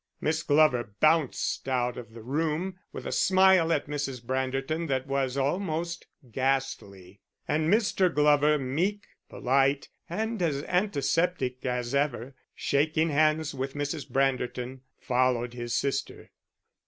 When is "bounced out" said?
0.99-1.95